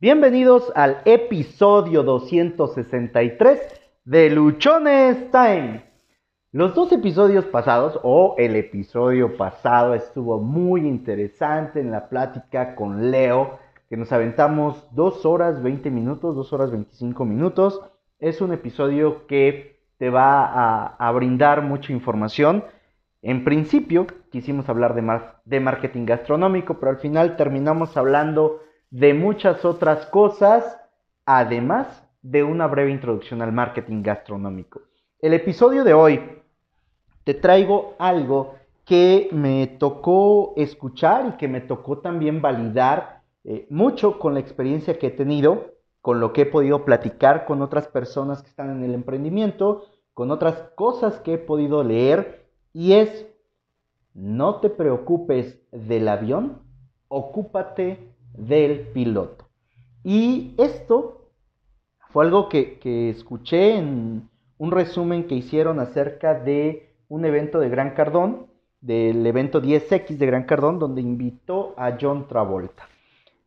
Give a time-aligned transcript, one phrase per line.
[0.00, 3.60] Bienvenidos al episodio 263
[4.04, 5.84] de Luchones Time.
[6.50, 13.12] Los dos episodios pasados, o el episodio pasado, estuvo muy interesante en la plática con
[13.12, 17.80] Leo, que nos aventamos 2 horas 20 minutos, 2 horas 25 minutos.
[18.18, 22.64] Es un episodio que te va a, brindar mucha información.
[23.22, 28.58] En principio quisimos hablar de, de marketing gastronómico, pero al final terminamos hablando
[28.94, 30.78] de muchas otras cosas,
[31.26, 34.82] además de una breve introducción al marketing gastronómico.
[35.18, 36.20] El episodio de hoy
[37.24, 44.20] te traigo algo que me tocó escuchar y que me tocó también validar eh, mucho
[44.20, 48.42] con la experiencia que he tenido, con lo que he podido platicar con otras personas
[48.42, 53.26] que están en el emprendimiento, con otras cosas que he podido leer, y es,
[54.14, 56.62] no te preocupes del avión,
[57.08, 59.46] ocúpate del piloto.
[60.02, 61.30] Y esto
[62.10, 62.78] fue algo que,
[63.10, 64.28] escuché en
[64.58, 68.46] un resumen que hicieron acerca de un evento de Gran Cardón,
[68.80, 72.88] del evento 10X de Gran Cardón, donde invitó a John Travolta.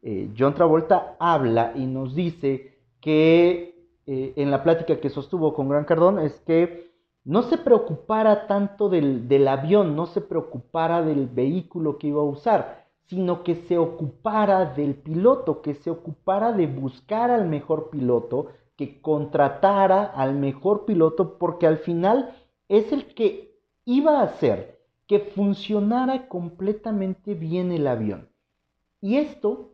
[0.02, 3.76] Eh, John Travolta habla y nos dice que
[4.06, 6.92] eh, en la plática que sostuvo con Gran Cardón es que
[7.24, 12.26] no se preocupara tanto del, del avión, no se preocupara del vehículo que iba a
[12.26, 18.48] usar, sino que se ocupara del piloto, que se ocupara de buscar al mejor piloto,
[18.76, 22.36] que contratara al mejor piloto, porque al final
[22.68, 28.30] es el que iba a hacer que funcionara completamente bien el avión.
[29.00, 29.72] Y esto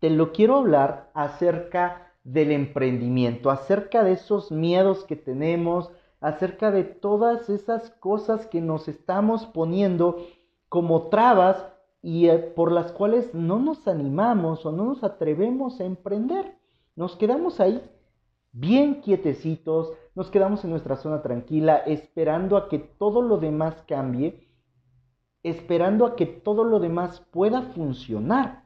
[0.00, 6.84] te lo quiero hablar acerca del emprendimiento, acerca de esos miedos que tenemos, acerca de
[6.84, 10.26] todas esas cosas que nos estamos poniendo
[10.68, 11.64] como trabas
[12.02, 16.56] y eh, por las cuales no nos animamos o no nos atrevemos a emprender.
[16.96, 17.82] Nos quedamos ahí
[18.52, 24.48] bien quietecitos, nos quedamos en nuestra zona tranquila, esperando a que todo lo demás cambie,
[25.42, 28.64] esperando a que todo lo demás pueda funcionar.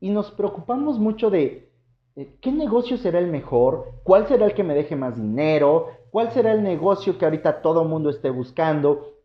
[0.00, 1.72] Y nos preocupamos mucho de
[2.16, 6.32] eh, qué negocio será el mejor, cuál será el que me deje más dinero, cuál
[6.32, 9.17] será el negocio que ahorita todo mundo esté buscando,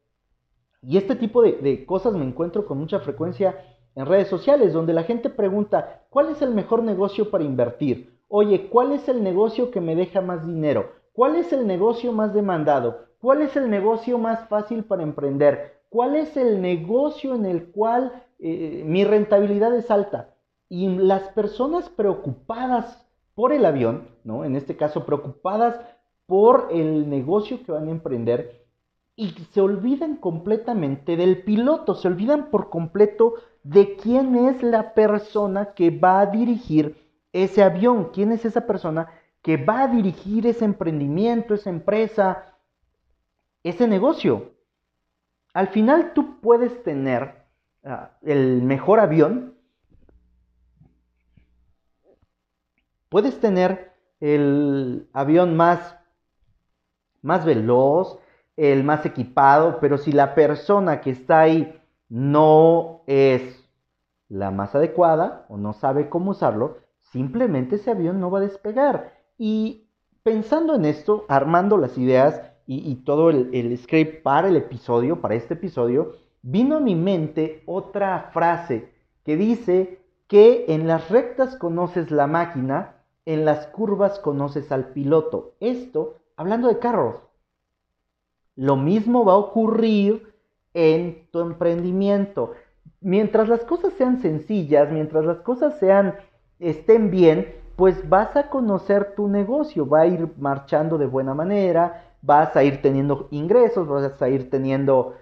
[0.86, 3.58] y este tipo de, cosas me encuentro con mucha frecuencia
[3.96, 8.20] en redes sociales, donde la gente pregunta, ¿cuál es el mejor negocio para invertir?
[8.28, 10.92] Oye, ¿cuál es el negocio que me deja más dinero?
[11.14, 13.06] ¿Cuál es el negocio más demandado?
[13.20, 15.82] ¿Cuál es el negocio más fácil para emprender?
[15.90, 20.36] ¿Cuál es el negocio en el cual eh, mi rentabilidad es alta?
[20.68, 24.44] Y las personas preocupadas por el avión, ¿no?
[24.44, 25.80] En este caso, preocupadas
[26.26, 28.62] por el negocio que van a emprender,
[29.16, 35.74] y se olvidan completamente del piloto, se olvidan por completo de quién es la persona
[35.74, 36.97] que va a dirigir
[37.31, 39.07] ese avión, quién es esa persona
[39.41, 42.56] que va a dirigir ese emprendimiento, esa empresa,
[43.63, 44.53] ese negocio.
[45.53, 47.45] Al final tú puedes tener
[47.84, 49.56] ah, el mejor avión,
[53.09, 55.95] puedes tener el avión más,
[57.22, 58.18] más veloz,
[58.58, 63.64] el más equipado, pero si la persona que está ahí no es
[64.30, 69.13] la más adecuada o no sabe cómo usarlo, simplemente ese avión no va a despegar.
[69.38, 69.88] Y
[70.24, 75.36] pensando en esto, armando las ideas y, todo el, el script para el episodio, para
[75.36, 78.94] este episodio, vino a mi mente otra frase
[79.25, 85.56] que dice que en las rectas conoces la máquina, en las curvas conoces al piloto.
[85.59, 87.16] Esto hablando de carros.
[88.56, 90.34] Lo mismo va a ocurrir
[90.74, 92.53] en tu emprendimiento.
[93.02, 96.16] Mientras las cosas sean sencillas, mientras las cosas sean
[96.59, 102.13] estén bien, pues vas a conocer tu negocio, va a ir marchando de buena manera,
[102.22, 105.16] vas a ir teniendo ingresos, vas a ir teniendo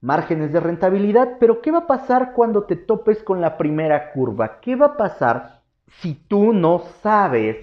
[0.00, 4.60] márgenes de rentabilidad, pero ¿qué va a pasar cuando te topes con la primera curva?
[4.60, 5.62] ¿Qué va a pasar
[6.00, 7.56] si tú no sabes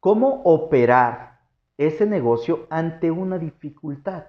[0.00, 1.37] cómo operar
[1.78, 4.24] ese negocio ante una dificultad.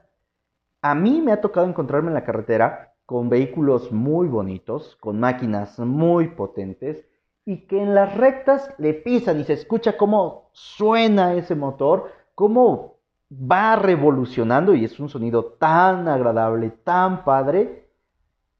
[0.81, 5.80] A mí me ha tocado encontrarme en la carretera con vehículos muy bonitos, con máquinas
[5.80, 7.04] muy potentes
[7.44, 13.00] y que en las rectas le pisan y se escucha cómo suena ese motor, cómo
[13.31, 17.90] va revolucionando y es un sonido tan agradable, tan padre,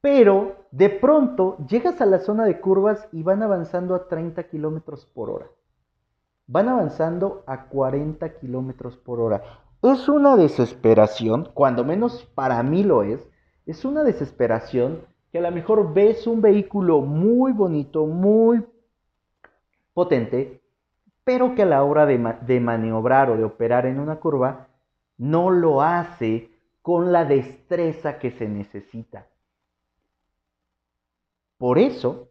[0.00, 5.06] pero de pronto llegas a la zona de curvas y van avanzando a 30 kilómetros
[5.06, 5.46] por hora
[6.50, 9.42] van avanzando a 40 kilómetros por hora.
[9.82, 13.30] Es una desesperación, cuando menos para mí lo es,
[13.66, 18.66] es una desesperación que a lo mejor ves un vehículo muy bonito, muy
[19.94, 20.60] potente,
[21.22, 24.66] pero que a la hora de, de maniobrar o de operar en una curva,
[25.18, 26.50] no lo hace
[26.82, 29.28] con la destreza que se necesita.
[31.58, 32.28] Por eso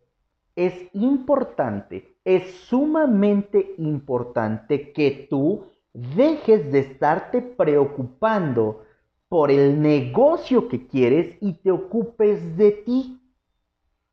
[0.57, 8.83] es importante, es sumamente importante que tú dejes de estarte preocupando
[9.29, 13.19] por el negocio que quieres y te ocupes de ti.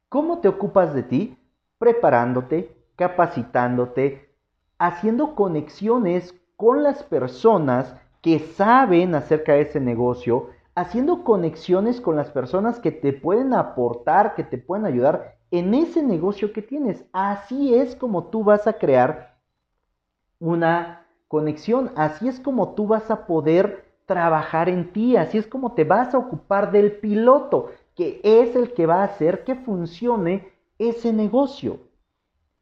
[0.09, 1.37] ¿Cómo te ocupas de ti?
[1.77, 4.31] Preparándote, capacitándote,
[4.79, 12.31] haciendo conexiones con las personas que saben acerca de ese negocio, haciendo conexiones con las
[12.31, 17.05] personas que te pueden aportar, que te pueden ayudar en ese negocio que tienes.
[17.13, 19.39] Así es como tú vas a crear
[20.39, 25.73] una conexión, así es como tú vas a poder trabajar en ti, así es como
[25.73, 30.53] te vas a ocupar del piloto, que es el que va a hacer que funcione
[30.79, 31.81] ese negocio.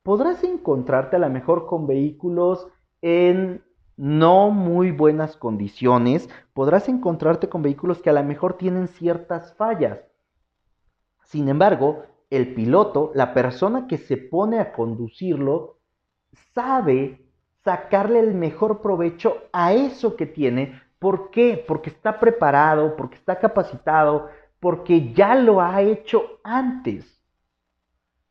[0.02, 2.69] Podrás encontrarte a lo mejor con vehículos
[3.02, 3.62] en
[3.97, 10.00] no muy buenas condiciones, podrás encontrarte con vehículos que a lo mejor tienen ciertas fallas.
[11.25, 12.05] Sin embargo,
[12.36, 15.78] el piloto, la persona que se pone a conducirlo,
[16.54, 17.25] sabe
[17.64, 20.81] sacarle el mejor provecho a eso que tiene.
[20.98, 21.62] ¿Por qué?
[21.66, 24.28] Porque está preparado, porque está capacitado,
[24.60, 27.20] porque ya lo ha hecho antes.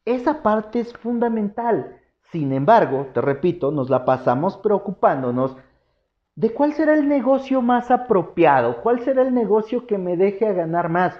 [0.06, 1.99] Esa parte es fundamental.
[2.31, 5.56] Sin embargo, te repito, nos la pasamos preocupándonos
[6.35, 10.53] de cuál será el negocio más apropiado, cuál será el negocio que me deje a
[10.53, 11.15] ganar más.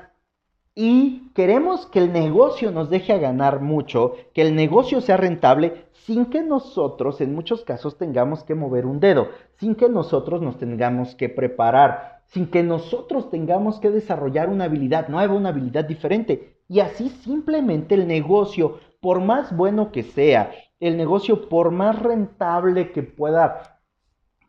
[0.75, 5.86] Y queremos que el negocio nos deje a ganar mucho, que el negocio sea rentable,
[5.92, 9.28] sin que nosotros en muchos casos tengamos que mover un dedo,
[9.60, 15.10] sin que nosotros nos tengamos que preparar, sin que nosotros tengamos que desarrollar una habilidad
[15.10, 16.58] nueva, una habilidad diferente.
[16.68, 22.92] Y así simplemente el negocio, por más bueno que sea, el negocio por más rentable
[22.92, 23.80] que pueda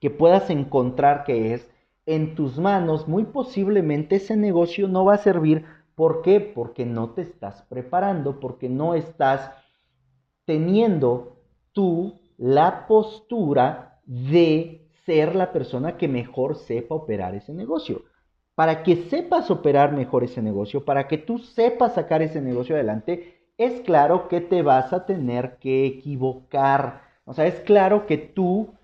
[0.01, 1.71] que puedas encontrar que es
[2.05, 5.65] en tus manos, muy posiblemente ese negocio no va a servir.
[5.95, 6.41] ¿Por qué?
[6.41, 9.51] Porque no te estás preparando, porque no estás
[10.45, 11.37] teniendo
[11.73, 18.03] tú la postura de ser la persona que mejor sepa operar ese negocio.
[18.55, 23.49] Para que sepas operar mejor ese negocio, para que tú sepas sacar ese negocio adelante,
[23.59, 27.03] es claro que te vas a tener que equivocar.
[27.25, 28.75] O sea, es claro que tú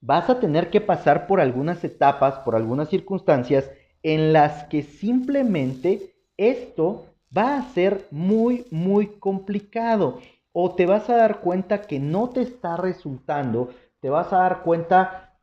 [0.00, 3.70] vas a tener que pasar por algunas etapas, por algunas circunstancias
[4.02, 7.06] en las que simplemente esto
[7.36, 10.20] va a ser muy, muy complicado.
[10.52, 14.62] O te vas a dar cuenta que no te está resultando, te vas a dar
[14.62, 15.38] cuenta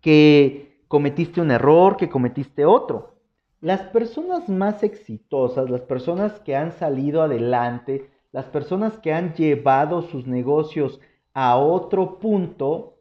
[0.00, 3.14] que cometiste un error, que cometiste otro.
[3.60, 10.02] Las personas más exitosas, las personas que han salido adelante, las personas que han llevado
[10.02, 11.00] sus negocios
[11.32, 12.93] a otro punto,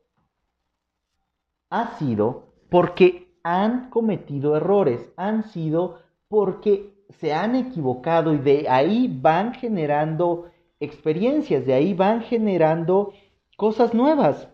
[1.74, 9.08] ha sido porque han cometido errores, han sido porque se han equivocado y de ahí
[9.08, 13.14] van generando experiencias, de ahí van generando
[13.58, 14.48] cosas nuevas.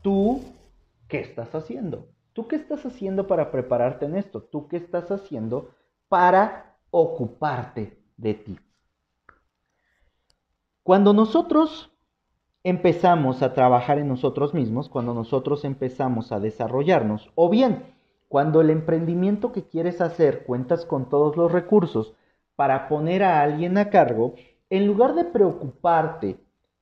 [0.00, 0.40] Tú
[1.06, 2.08] ¿qué estás haciendo?
[2.32, 4.42] ¿Tú qué estás haciendo para prepararte en esto?
[4.42, 5.70] ¿Tú qué estás haciendo
[6.08, 8.58] para ocuparte de ti?
[10.82, 11.92] Cuando nosotros
[12.68, 17.94] empezamos a trabajar en nosotros mismos, cuando nosotros empezamos a desarrollarnos, o bien
[18.28, 22.14] cuando el emprendimiento que quieres hacer cuentas con todos los recursos
[22.56, 24.34] para poner a alguien a cargo,
[24.68, 26.38] en lugar de preocuparte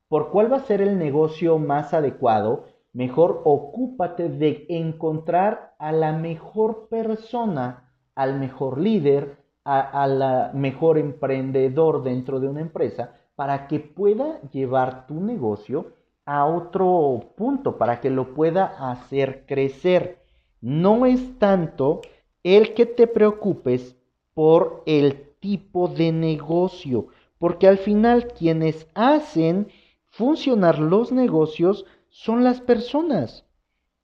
[0.09, 2.65] por cuál va a ser el negocio más adecuado,
[2.95, 12.05] Mejor ocúpate de encontrar a la mejor persona, al mejor líder, a, la mejor emprendedor
[12.05, 15.93] dentro de una empresa para que pueda llevar tu negocio
[16.25, 20.19] a otro punto, para que lo pueda hacer crecer.
[20.61, 22.01] No es tanto
[22.43, 23.97] el que te preocupes
[24.35, 29.69] por el tipo de negocio, porque al final quienes hacen
[30.07, 33.45] funcionar los negocios son las personas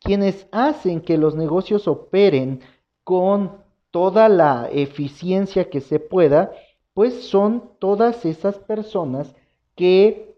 [0.00, 2.60] quienes hacen que los negocios operen
[3.04, 3.58] con
[3.90, 6.52] toda la eficiencia que se pueda,
[6.94, 9.34] pues son todas esas personas
[9.74, 10.36] que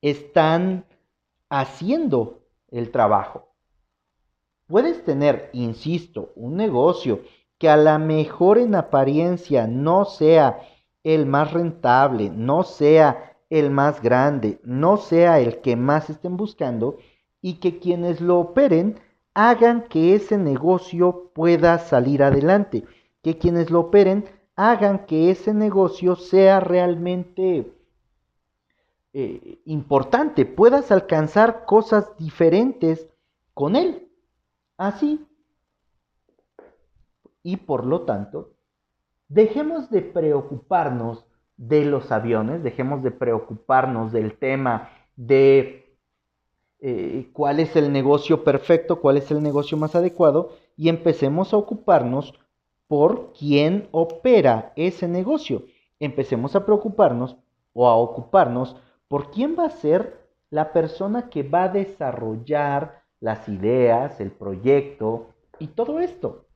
[0.00, 0.84] están
[1.48, 2.40] haciendo
[2.70, 3.48] el trabajo.
[4.66, 7.20] Puedes tener, insisto, un negocio
[7.58, 10.60] que a la mejor en apariencia no sea
[11.04, 16.98] el más rentable, no sea el más grande, no sea el que más estén buscando
[17.40, 18.98] y que quienes lo operen
[19.34, 22.84] hagan que ese negocio pueda salir adelante,
[23.22, 24.24] que quienes lo operen
[24.56, 27.72] hagan que ese negocio sea realmente
[29.12, 33.08] eh, importante, puedas alcanzar cosas diferentes
[33.54, 34.08] con él.
[34.78, 35.26] Así.
[37.42, 38.50] Y por lo tanto,
[39.28, 45.96] dejemos de preocuparnos de los aviones, dejemos de preocuparnos del tema de
[46.80, 51.56] eh, cuál es el negocio perfecto, cuál es el negocio más adecuado y empecemos a
[51.56, 52.34] ocuparnos
[52.88, 55.64] por quién opera ese negocio.
[55.98, 57.36] Empecemos a preocuparnos
[57.72, 58.76] o a ocuparnos
[59.08, 65.28] por quién va a ser la persona que va a desarrollar las ideas, el proyecto
[65.58, 66.46] y todo esto.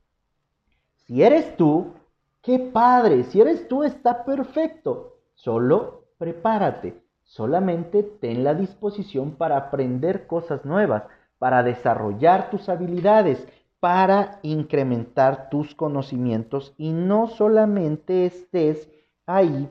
[1.05, 1.93] Si eres tú,
[2.41, 5.17] qué padre, si eres tú está perfecto.
[5.33, 11.03] Solo prepárate, solamente ten la disposición para aprender cosas nuevas,
[11.39, 13.47] para desarrollar tus habilidades,
[13.81, 18.89] para incrementar tus conocimientos y no solamente estés
[19.25, 19.69] ahí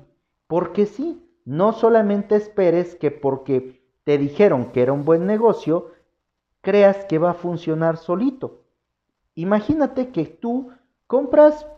[0.50, 5.92] porque sí, no solamente esperes que porque te dijeron que era un buen negocio,
[6.60, 8.64] creas que va a funcionar solito.
[9.36, 10.70] Imagínate que tú
[11.06, 11.68] compras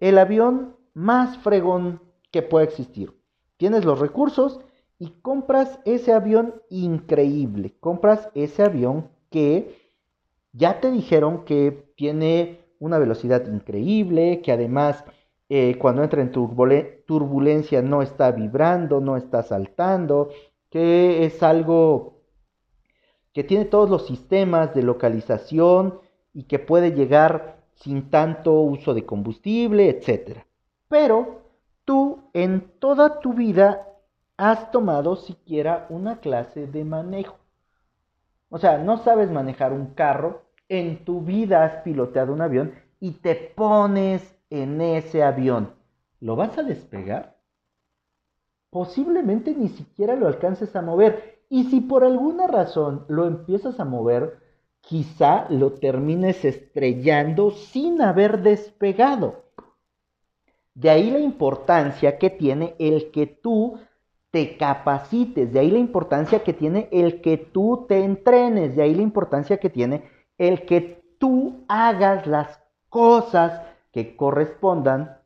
[0.00, 3.18] el avión más fregón que pueda existir.
[3.56, 4.60] Tienes los recursos
[4.98, 7.74] y compras ese avión increíble.
[7.80, 9.83] Compras ese avión que
[10.54, 15.04] ya te dijeron que tiene una velocidad increíble, que además
[15.48, 20.30] eh, cuando entra en turbulencia no está vibrando, no está saltando,
[20.70, 22.22] que es algo
[23.32, 25.98] que tiene todos los sistemas de localización
[26.32, 30.38] y que puede llegar sin tanto uso de combustible, etc.
[30.88, 31.42] Pero
[31.84, 33.88] tú en toda tu vida
[34.36, 37.36] has tomado siquiera una clase de manejo.
[38.50, 43.12] O sea, no sabes manejar un carro, en tu vida has piloteado un avión y
[43.12, 45.74] te pones en ese avión,
[46.20, 47.38] ¿lo vas a despegar?
[48.70, 51.44] Posiblemente ni siquiera lo alcances a mover.
[51.48, 54.38] Y si por alguna razón lo empiezas a mover,
[54.80, 59.44] quizá lo termines estrellando sin haber despegado.
[60.74, 63.78] De ahí la importancia que tiene el que tú
[64.32, 68.94] te capacites, de ahí la importancia que tiene el que tú te entrenes, de ahí
[68.94, 70.02] la importancia que tiene
[70.38, 73.62] el que tú hagas las cosas
[73.92, 75.18] que correspondan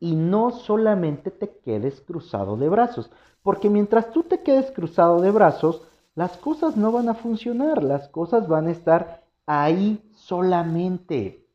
[0.00, 3.10] y no solamente te quedes cruzado de brazos.
[3.42, 8.08] Porque mientras tú te quedes cruzado de brazos, las cosas no van a funcionar, las
[8.08, 11.46] cosas van a estar ahí solamente.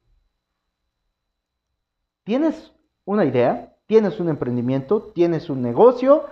[2.24, 2.72] ¿Tienes
[3.04, 3.76] una idea?
[3.86, 5.12] ¿Tienes un emprendimiento?
[5.14, 6.26] ¿Tienes un negocio?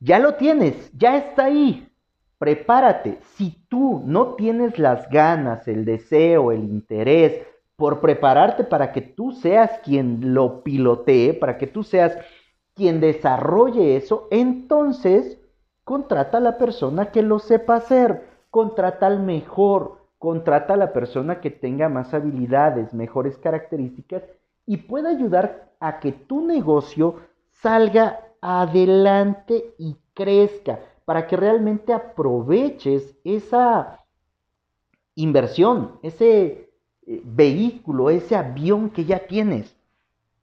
[0.00, 1.91] Ya lo tienes, ya está ahí.
[2.42, 3.20] Prepárate.
[3.36, 7.46] Si tú no tienes las ganas, el deseo, el interés,
[7.76, 12.18] por prepararte para que tú seas quien lo pilotee, para que tú seas
[12.74, 15.38] quien desarrolle eso, entonces
[15.84, 21.40] contrata a la persona que lo sepa hacer, contrata al mejor, contrata a la persona
[21.40, 24.24] que tenga más habilidades, mejores características
[24.66, 27.20] y pueda ayudar a que tu negocio
[27.52, 30.80] salga adelante y crezca,
[31.12, 34.00] para que realmente aproveches esa
[35.14, 36.70] inversión, ese
[37.06, 39.76] eh, vehículo, ese avión que ya tienes.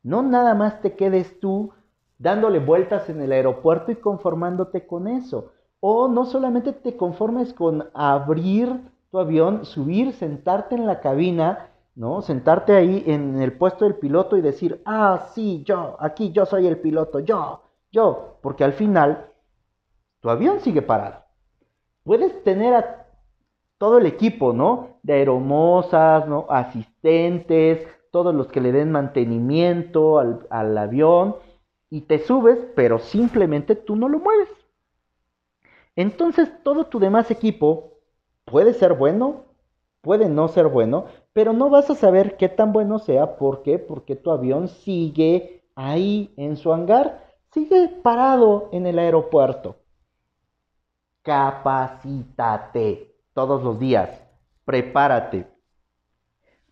[0.03, 1.71] No nada más te quedes tú
[2.19, 5.53] dándole vueltas en el aeropuerto y conformándote con eso.
[5.79, 12.21] O no solamente te conformes con abrir tu avión, subir, sentarte en la cabina, ¿no?
[12.21, 16.67] Sentarte ahí en el puesto del piloto y decir, ah, sí, yo, aquí yo soy
[16.67, 19.28] el piloto, yo, yo, porque al final
[20.19, 21.23] tu avión sigue parado.
[22.03, 23.07] Puedes tener a
[23.77, 24.99] todo el equipo, ¿no?
[25.03, 26.45] De aeromosas, ¿no?
[26.49, 31.35] Asistentes, todos los que le den mantenimiento al, avión
[31.89, 34.49] y te subes, pero simplemente tú no lo mueves.
[35.95, 37.93] Entonces todo tu demás equipo
[38.45, 39.45] puede ser bueno,
[40.01, 43.37] puede no ser bueno, pero no vas a saber qué tan bueno sea.
[43.37, 43.79] ¿Por qué?
[43.79, 49.78] Porque tu avión sigue ahí en su hangar, sigue parado en el aeropuerto.
[51.29, 54.09] Capacítate todos los días.
[54.65, 55.45] Prepárate.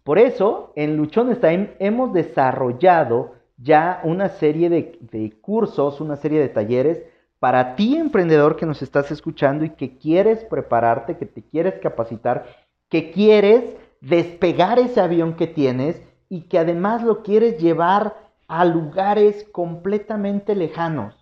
[0.04, 6.40] Por eso, en Luchones Time hemos desarrollado ya una serie de, de, cursos, una serie
[6.40, 7.04] de talleres
[7.38, 12.48] para ti, emprendedor que nos estás escuchando y que quieres prepararte, que te quieres capacitar,
[12.90, 18.16] que quieres despegar ese avión que tienes y que además lo quieres llevar
[18.48, 21.17] a lugares completamente lejanos.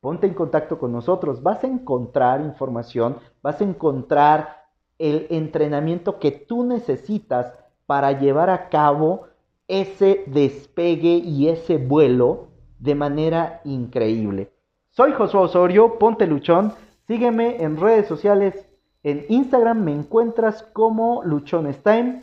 [0.00, 4.66] Ponte en contacto con nosotros, vas a encontrar información, vas a encontrar
[4.98, 7.52] el entrenamiento que tú necesitas
[7.86, 9.26] para llevar a cabo
[9.66, 14.52] ese despegue y ese vuelo de manera increíble.
[14.90, 16.72] Soy Josué Osorio, ponte luchón,
[17.06, 18.68] sígueme en redes sociales,
[19.02, 22.22] en Instagram me encuentras como luchonestime,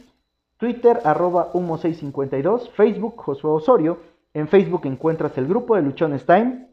[0.58, 4.00] Twitter arroba humo652, Facebook Josué Osorio,
[4.34, 6.68] en Facebook encuentras el grupo de luchonestime,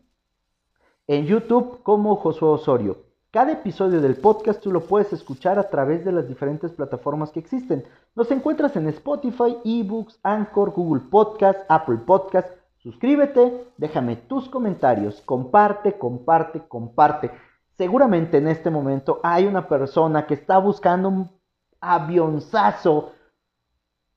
[1.15, 2.97] en YouTube como Josué Osorio.
[3.31, 7.39] Cada episodio del podcast tú lo puedes escuchar a través de las diferentes plataformas que
[7.39, 7.85] existen.
[8.15, 12.49] Nos encuentras en Spotify, eBooks, Anchor, Google Podcast, Apple Podcast.
[12.79, 17.31] Suscríbete, déjame tus comentarios, comparte, comparte, comparte.
[17.77, 21.31] Seguramente en este momento hay una persona que está buscando un
[21.79, 23.13] avionzazo,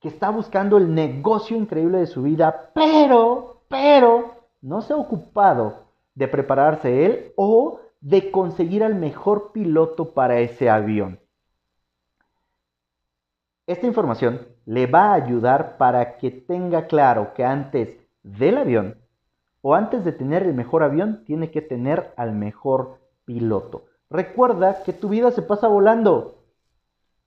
[0.00, 5.85] que está buscando el negocio increíble de su vida, pero, pero, no se ha ocupado
[6.16, 11.20] de prepararse él o de conseguir al mejor piloto para ese avión.
[13.66, 18.98] Esta información le va a ayudar para que tenga claro que antes del avión
[19.60, 23.84] o antes de tener el mejor avión tiene que tener al mejor piloto.
[24.08, 26.44] Recuerda que tu vida se pasa volando,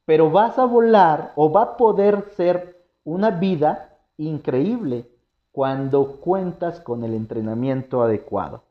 [0.05, 5.10] pero vas a volar o va a poder ser una vida increíble
[5.51, 8.69] cuando cuentas con el entrenamiento adecuado.